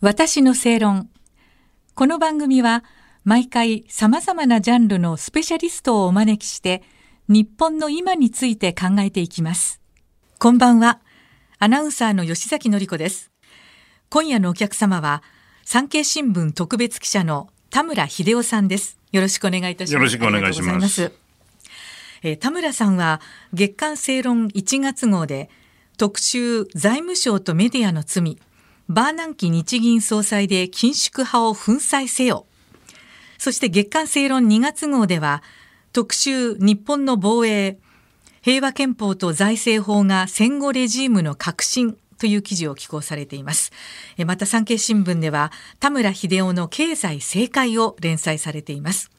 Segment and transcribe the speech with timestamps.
[0.00, 1.10] 私の正論。
[1.96, 2.84] この番組は
[3.24, 6.84] 毎回様々なジャンルのスペシャリストをお招きして
[7.26, 9.80] 日本の今について考えていきます。
[10.38, 11.00] こんばんは。
[11.58, 13.32] アナウンサーの吉崎のり子です。
[14.08, 15.24] 今夜のお客様は
[15.64, 19.00] 産経新聞特別記者の田村秀夫さんです。
[19.10, 19.92] よろしくお願いいたします。
[19.94, 21.10] よろしくお願いします。
[22.22, 23.20] えー、田村さんは
[23.52, 25.50] 月刊正論1月号で
[25.96, 28.38] 特集財務省とメディアの罪
[28.88, 32.46] バーナンキ日銀総裁で緊縮派を粉砕せよ。
[33.36, 35.42] そして月刊正論2月号では、
[35.92, 37.78] 特集日本の防衛、
[38.40, 43.72] 平和憲法と財政法が戦後レジームの革新という記事を寄稿されています。
[44.24, 49.10] また産経新聞では田村秀夫の経済正解を連載されています。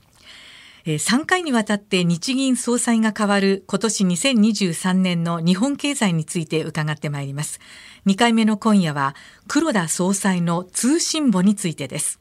[0.86, 7.60] 3回にわたって日銀総裁が変わる今年2023年の日本経済について伺ってまいります。
[8.06, 9.16] 2回目の今夜は
[9.48, 12.20] 黒田総裁の通信簿についてです。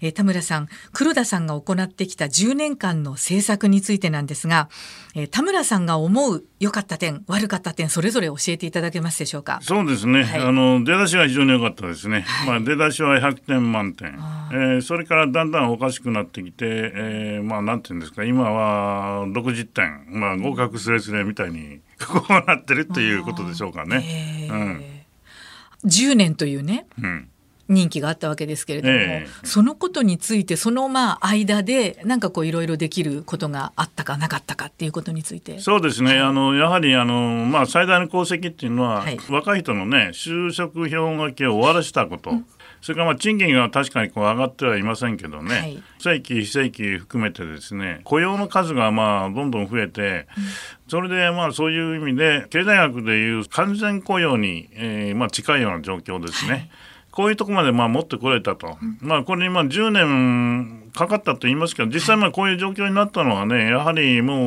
[0.00, 4.68] えー、田村さん、黒田さんが行ってきた10年間の政策についてなんですが、
[5.14, 9.58] えー、田村さんが思う良かった点、悪かった点、それぞれ教えていただけますでしょうか？
[9.62, 10.24] そうですね。
[10.24, 12.22] はい、あの出だしは非常に良かったですね。
[12.22, 14.18] はい、まあ出だしは100点満点。
[14.52, 24.48] えー、それからだんだんおかしくなってきて、えー、まあなんていうんですか、今は60点、まあ合格すれすれみたいにこうなってるっていうことでしょうかね。
[24.50, 24.84] うん。
[25.84, 26.86] 10年というね。
[27.00, 27.28] うん
[27.74, 35.58] 任期があったわけですけれども、えー、そのことについてそのまあ間でなんかこういろいろできることがあったかなかったかっていうことについて。
[35.58, 42.46] そうですね、はい、あのやはりあの、まあ、最大の功績っていうのは、はい、若い人のね就職氷河期を終わらせたこと、うん、
[42.80, 50.44] それからまあ賃金が確かにこう上がってはいませんけどね、はい、正規非正規含めてですね雇用の数がまあどんどん増えて、うん、
[50.88, 56.70] それでまあそういう意味で経済学でいう完全雇用に、えー、まあ近いような状況ですね。
[57.14, 64.38] こういうところまでまあ持ってこれたと、まあ、これにまあ10年かかったと言いますけど、実際まあこういう状況になったのはね、やはりもう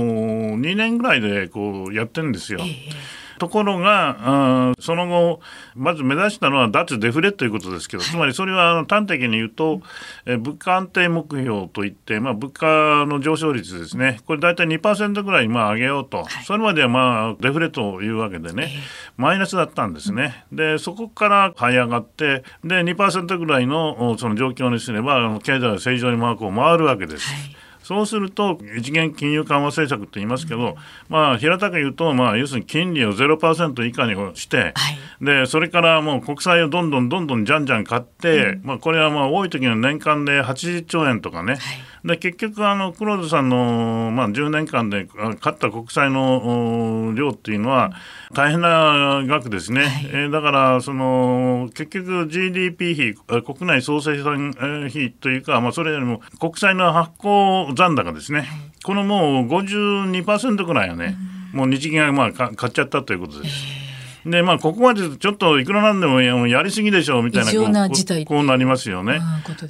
[0.60, 2.60] 2年ぐらいでこうやってるんですよ。
[2.62, 5.40] えーところが、その後、
[5.76, 9.82] まず目指したのは脱デフレということですけど、つまりそれは端的に言うと、
[10.26, 18.72] え物価安定目標といって、まあ、物価の上昇率ですね、これ大体2%ぐらいまあ上げようと、それまではまあデフレというわけでね、
[19.18, 20.46] マイナスだったんですね。
[20.52, 27.28] で、そこから這い上がって、で、2%ぐらいのその状況にすれば、経済は正常に回るわけです。
[27.28, 30.76] はいそうすると、一元金融緩和政策と言いますけど、
[31.08, 41.62] まあ、平たく言うと、まあ、要するに金利を0%以下にして、はい、で、それからもう国債をどんどんどんどんじゃんじゃん買って、うん、まあ、これはまあ、多い時の年間で80兆円とかね、はい。
[42.08, 45.08] で結局あの黒田さんの、まあ、10年間で
[45.40, 47.92] 買った国債の量っていうのは
[48.34, 54.52] 大変な額ですね、はい、えー、だからその結局 GDP 比国内総生産
[54.88, 58.48] 費というか、まあ、それよりも国債の発行残高ですね、はい、
[58.84, 61.16] このもう52%ぐらいはね、
[61.54, 63.56] もう日銀がまあ買っちゃったということです。
[63.82, 63.87] えー
[64.30, 69.20] でまあここまでちょっといくらなんでもやりすぎでしょうみたいなこうこうなりますよね。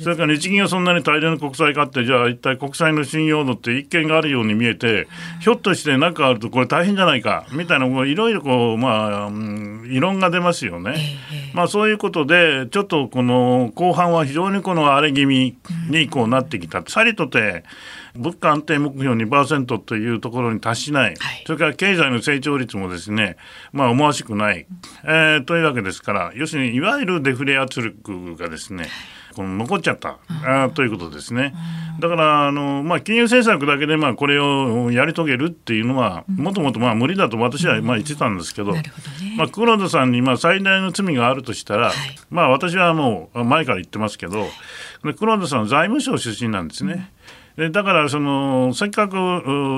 [0.01, 5.07] それから日銀がそんなに大量の国債買ってじゃあ一体国債の信用度って一見があるように見えて
[5.41, 10.95] ひょっとして何かあるとこれ大変じゃないかみたいないろいろこうまあ、うん、異論が出ますよね。
[11.53, 15.55] まあそういうことでちょっとこの後半は非常にこの荒れ気味
[15.89, 16.83] にこうなってきた。
[16.87, 17.63] さりとて
[18.17, 23.37] 物価安定目標2%というところに達しない、はい、それから経済の成長率もですね、
[23.71, 24.67] まあ、思わしくない、
[25.03, 28.87] えー、というわけですから、要するにいわゆるデフレ圧力がですね、
[29.37, 31.53] この残っちゃった、あということですね。
[31.99, 38.83] だからあの、まあ、金融政策だけでまあこれをやり遂げるっていうのは、もともとまあ無理だと私はまあ言ってたんですけど、どね、
[39.37, 41.95] まあ、黒田さんにまあ最大の罪があるとしたら、はい、
[42.31, 44.47] まあ、私はもう前から言ってますけど、
[45.19, 47.11] 黒田さんは財務省出身なんですね。
[47.57, 49.17] でだからそのせっかく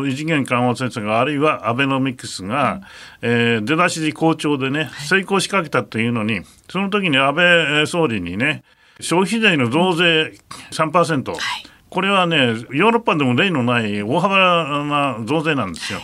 [0.05, 2.81] 異次元緩和政策あるいはアベノミクスが、
[3.21, 8.63] うん、えー、出だし好調でね成功しかけたというのにその時に安倍総理にね
[8.99, 10.33] 消費税の増税
[10.71, 11.39] 3%、はい、
[11.89, 14.37] これはねヨーロッパでも例のない大幅
[14.83, 15.99] な増税なんですよ。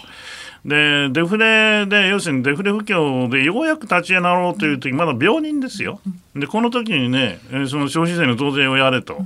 [0.63, 5.99] でデフレで要するにデフレ不況でようやく立ち上がろうという時まだ病人ですよ。
[6.35, 7.39] でこの時にね
[7.69, 9.25] その消費税の増税をやれと。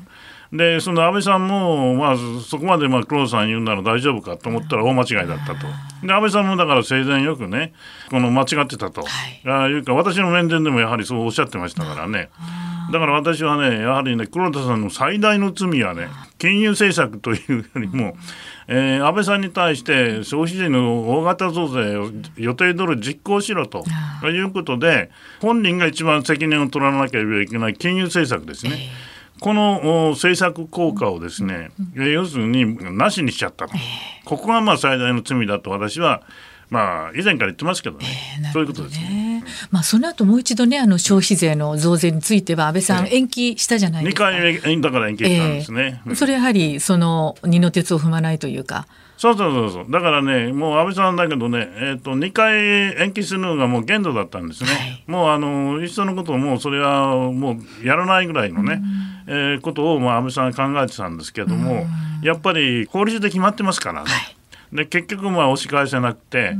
[0.51, 5.67] でその安倍さんも、まあ、そこまでまあ黒田さん言うなら大丈夫かと思ったら大間違いだったと。
[6.05, 7.73] で安倍さんもだから生前よくね
[8.09, 12.29] この間違ってたと、はい、あいうか私の面前でもやはりそうおっしゃってましたからね。
[12.91, 16.07] だから私はねやはりね黒田さんの最大の罪はね
[16.39, 18.15] 金融政策というよりも、
[18.67, 23.83] えー、安倍さんに対して消費税の大型増税を予定通り実行しろと
[24.23, 25.11] いうことで
[25.41, 28.89] 本人が一番責任を取らなければいけない金融政策ですね。
[29.39, 33.73] この政策効果をですね、要するになしにしちゃったと、
[34.25, 36.23] ここがまあ最大の罪だと私は
[36.69, 38.05] まあ、以前から言ってますけどね、
[38.37, 39.43] えー、ねそういうことですね。
[39.71, 44.25] まあ、その後もう一度ね、あの消費税の増税については、安倍さん、延期したじゃないですか。
[44.25, 46.01] 2回だから延期したんですね。
[46.05, 48.87] えー、それやはり、その二の鉄を踏まないというか。
[49.17, 52.55] そうそうそうそう、だからね、もう安倍さんだけどね、えーと、2回
[53.01, 58.81] 延期するのがもう限度だったんですね、はい、もうあの一緒のことをもうそれはもうやらないぐらいのね、
[59.27, 61.85] えー、ことをまあ安倍さんは考えてたんですけども、
[62.23, 64.09] やっぱり法律で決まってますからね。
[64.09, 64.38] はい
[64.71, 66.55] で結局まあ押し返せなくて、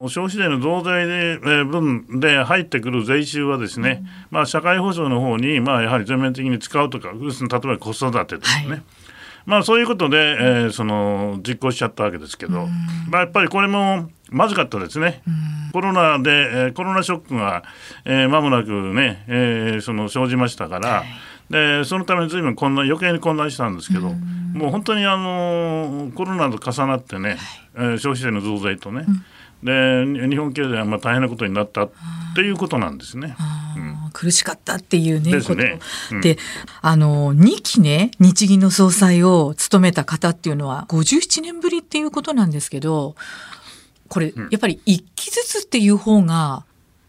[0.00, 7.18] うん、消費税の増税で、えー、分で入ってくる税収はですね、うん、まあ、社会保障の方にまあやはり全面的に使うとか例え
[7.48, 8.82] ば子育てとかね、はい。
[9.46, 12.66] まあ、そういうことで、えー、その実行しちゃったわけですけど、
[13.10, 15.22] まあ、やっぱりこれもまずかったですね、
[15.72, 17.62] コロナで、えー、コロナショックが、
[18.04, 21.06] えー、間もなくね、えー、その生じましたから、はい、
[21.50, 24.12] でそのためにずいぶん混乱余計に混乱したんですけど、
[24.54, 27.38] もう本当にあのコロナと重なってね、はい、
[27.74, 29.04] えー、消費税の増税とね、
[29.62, 31.90] で日本経済はまあ大変なことになったっ
[32.34, 33.36] ていうことなんですね。
[33.76, 35.54] うん、苦しかったっていうね、こと。
[35.54, 35.80] ね、
[36.12, 36.38] うん、で
[36.80, 43.16] あの2期ね日銀の総裁を務めた方っていうのは57年ぶりっていうことなんですけど
[44.08, 46.64] これ、やっぱり1期ずつっていう方が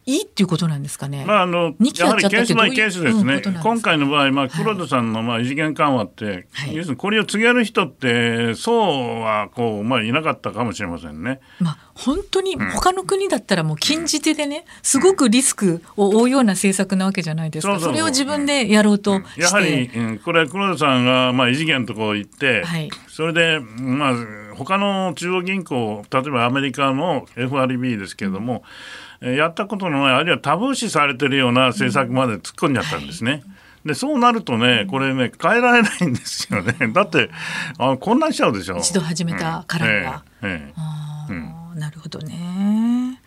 [0.08, 1.26] いいっていうことなんですかね。
[1.26, 3.42] まあ、あのやはりケースバイケースですね。
[3.44, 11.40] うん、今回の場合、まあ、黒田さんのまあ異次元緩和って、はい、要するにこれを告げる人って、そうはこう、まあ、いなかったかもしれませんね。
[11.60, 17.80] まあ、本当に他の国だったらもう禁じ手でね、すごくリスクを負うような政策なわけじゃないですか。
[17.80, 24.14] それを自分でやろうとやはり、うん、これは黒田さんがまあ異次元のところ行って、はい、それで、まあ、
[24.56, 28.64] 他の中央銀行、例えばアメリカの FRB ですけれども、
[29.22, 33.44] うんやったことのないあるいはタブー視されてるような政策まで突っ込んじゃったんですね。
[33.86, 36.76] でそうなるとね、これね、変えられないんですよね。
[36.92, 37.30] だって、
[37.78, 38.78] あ混乱しちゃうでしょ。
[38.78, 40.24] 一度始めたからには。
[40.42, 43.20] えええなるほどね。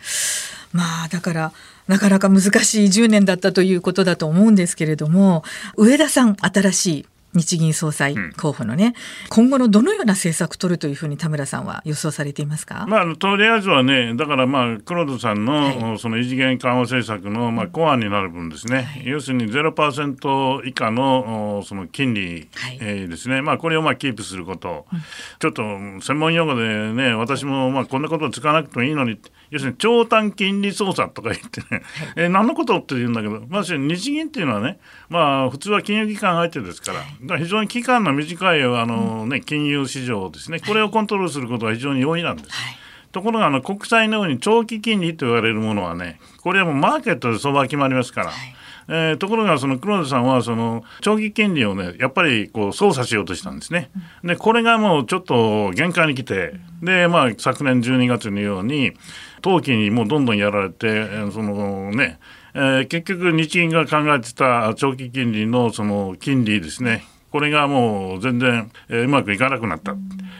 [0.73, 1.51] まあ、だから、
[1.87, 5.43] なかなか難しい10年だったということだと思うんですけれども、
[5.77, 8.93] 上田さん、新しい日銀総裁候補のね、うん、
[9.29, 24.99] 今後のどのような政策取るというふうに田村さんは予想されていますか、まあ、とりあえずはね、だからまあ黒田さんの、はい、その異次元緩和政策のまあコアになる分ですね、はい、要するに0%以下のその金利、はい、えー、ですね、まあ、これをまあキープすること、うん、
[25.39, 25.63] ちょっと
[26.01, 29.19] 専門用語でね、私もまあこんなこと使わなくてもいいのに、
[29.51, 31.81] 要するに長短金利操作とか言ってね、はい、
[32.15, 34.79] えー、何のことって言うんだけど、まず日銀っていうのはね、
[35.09, 42.49] まあ、普通は金融機関相手ですから、から非常に期間の短いあの、ね、金融市場ですね、これをコントロールすることが非常に容易なんです。
[42.51, 42.75] はい。
[43.11, 48.55] ところがあの国債のように長期金利と言われるものはねこれはもうマーケットで相場決まりますから、はい、
[48.87, 53.89] えー、ところがその黒田さんはその長期金利をねやっぱりこう操作しようとしたんですね。
[54.23, 58.93] でこれがもうちょっと限界に来てでまあ昨年12月のように
[59.41, 62.19] 投機にもうどんどんやられてそのね
[62.53, 67.05] えー、結局日銀が考えてた長期金利のその金利ですね。
[67.31, 69.95] これがもう全然、えー、うまくいかなくなった、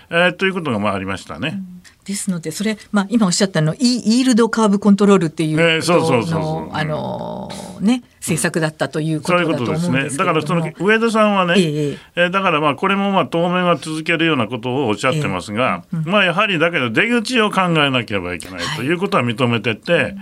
[0.09, 1.61] えー、ということがまあありましたね。
[2.05, 7.49] ですのでそれ、まあ、今おっしゃったのイールドカーブコントロールっていうのあの
[7.81, 20.15] ね政策だったということだと思うんですけね、だからその上田さんはね、ええだからまあこれもまあ当面は続けるようなことをおっしゃってますが、えうん、まあやはりだけど出口を考えなければいけないということは認めてて、はい、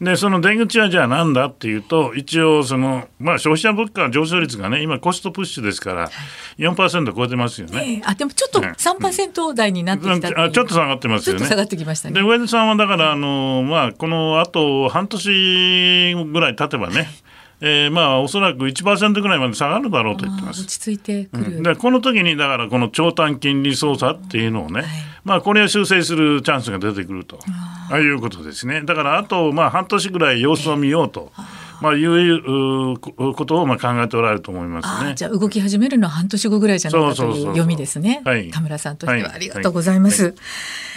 [0.00, 6.10] でその出口はじゃあなんだっていうと一応その、まあ、消費者物価上昇率がね今コストプッシュですから
[6.58, 8.00] 4%超えてますよね。
[8.02, 10.48] えー、あでもちょっと3%台になってきた、う。
[10.48, 11.46] ん、ちょっと下がってますよね。
[11.46, 12.14] 下がってきましたね。
[12.14, 17.08] で上田さんはだからあの、まあ、このあと半年ぐらい経てばね、
[17.64, 20.62] えー、まあおそらく1%ぐらいまで下がるだろうと言ってます。
[20.62, 24.90] 落ち着いてくる、うん、でこの時にだからこの長短金利操作っていうのをね、はい、
[25.24, 27.38] まあこれを修正するチャンスが出てくると
[27.88, 28.82] あいうことですね。
[28.82, 31.32] だからあとまあ半年ぐらい様子を見ようと。
[31.82, 35.14] まあ、いうことをまあ考えておられると思いますね。
[35.14, 38.22] じゃあ動き始めるのは半年後ぐらいじゃないかという読みですね。
[38.24, 40.22] はい、田村さんとしてはありがとうございます。
[40.22, 40.40] はいはい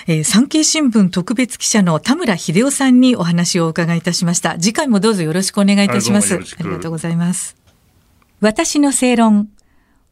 [0.07, 4.57] えー、産経新聞特別記者の田村秀夫さんにお話をお伺いいたしました。
[4.59, 6.35] 次回もどうぞよろしくお願いいたします。
[6.35, 7.57] ありがとうございます。
[8.39, 9.49] 私の正論。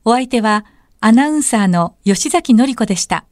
[0.06, 0.66] お相手は
[1.00, 3.26] アナウンサーの吉崎紀子でした。